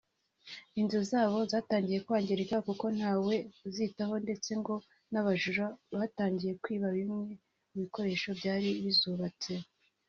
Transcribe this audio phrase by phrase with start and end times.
[0.79, 3.35] inzu zabo zatangiye kwangirika kuko ntawe
[3.67, 4.75] uzitaho ndetse ngo
[5.11, 5.65] n’abajura
[5.99, 7.19] batangiye kwiba bimwe
[7.69, 9.51] mu bikoresho byari bizubatse